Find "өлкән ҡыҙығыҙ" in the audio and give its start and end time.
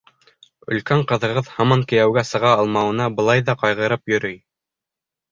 0.75-1.49